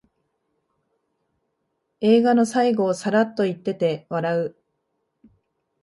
[1.99, 4.55] 映画の最後をサラッと言ってて笑う